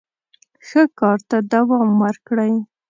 [0.67, 2.53] ښه کار ته دوام ورکړئ.